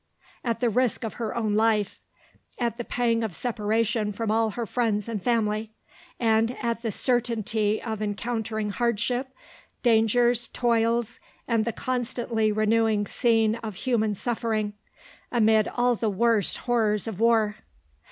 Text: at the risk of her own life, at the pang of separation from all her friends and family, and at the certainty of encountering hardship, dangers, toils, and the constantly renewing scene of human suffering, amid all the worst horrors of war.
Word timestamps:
at 0.43 0.61
the 0.61 0.69
risk 0.71 1.03
of 1.03 1.13
her 1.21 1.35
own 1.35 1.53
life, 1.53 1.99
at 2.57 2.77
the 2.79 2.83
pang 2.83 3.23
of 3.23 3.35
separation 3.35 4.11
from 4.11 4.31
all 4.31 4.49
her 4.49 4.65
friends 4.65 5.07
and 5.07 5.21
family, 5.21 5.73
and 6.19 6.57
at 6.59 6.81
the 6.81 6.89
certainty 6.91 7.79
of 7.83 8.01
encountering 8.01 8.71
hardship, 8.71 9.27
dangers, 9.83 10.47
toils, 10.47 11.19
and 11.47 11.65
the 11.65 11.71
constantly 11.71 12.51
renewing 12.51 13.05
scene 13.05 13.53
of 13.57 13.75
human 13.75 14.15
suffering, 14.15 14.73
amid 15.31 15.67
all 15.67 15.93
the 15.93 16.09
worst 16.09 16.57
horrors 16.65 17.05
of 17.05 17.19
war. 17.19 17.57